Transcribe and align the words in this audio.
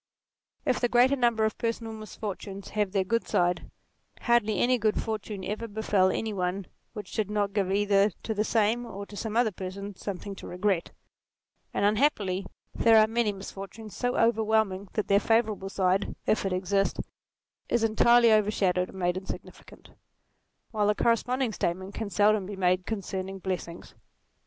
If 0.65 0.79
the 0.79 0.89
greater 0.89 1.15
number 1.15 1.45
of 1.45 1.59
personal 1.59 1.93
misfortunes 1.93 2.69
have 2.69 2.91
their 2.91 3.03
good 3.03 3.27
side, 3.27 3.69
hardly 4.21 4.57
any 4.59 4.79
good 4.79 4.99
fortune 4.99 5.45
ever 5.45 5.67
befel 5.67 6.09
any 6.09 6.33
one 6.33 6.65
which 6.93 7.11
did 7.13 7.29
not 7.29 7.53
give 7.53 7.71
either 7.71 8.09
to 8.23 8.33
the 8.33 8.43
same 8.43 8.87
or 8.87 9.05
to 9.05 9.15
some 9.15 9.37
other 9.37 9.51
person, 9.51 9.95
something 9.95 10.33
to 10.37 10.47
regret: 10.47 10.89
and 11.71 11.85
unhappily 11.85 12.47
there 12.73 12.97
are 12.97 13.05
many 13.05 13.31
misfortunes 13.31 13.95
so 13.95 14.07
NATURE 14.13 14.21
35 14.21 14.29
overwhelming 14.29 14.87
that 14.93 15.07
their 15.07 15.19
favourable 15.19 15.69
side, 15.69 16.15
if 16.25 16.47
it 16.47 16.51
exist, 16.53 16.99
is 17.69 17.83
entirely 17.83 18.31
overshadowed 18.33 18.89
and 18.89 18.97
made 18.97 19.17
insignificant; 19.17 19.91
while 20.71 20.87
the 20.87 20.95
corresponding 20.95 21.51
statement 21.53 21.93
can 21.93 22.09
seldom 22.09 22.47
be 22.47 22.55
made 22.55 22.87
concerning 22.87 23.37
blessings. 23.37 23.93